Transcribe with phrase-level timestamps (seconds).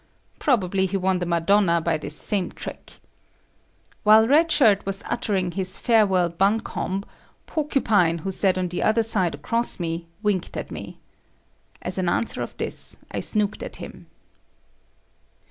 [0.39, 2.93] Probably he won the Madonna by this same trick.
[4.01, 7.05] While Red Shirt was uttering his farewell buncomb,
[7.45, 10.97] Porcupine who sat on the other side across me, winked at me.
[11.83, 14.07] As an answer of this, I "snooked" at him.